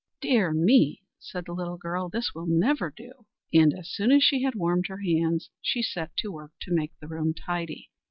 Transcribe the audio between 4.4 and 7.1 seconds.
had warmed her hands, she set to work to make the